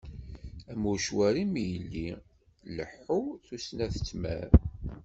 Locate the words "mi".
1.51-1.63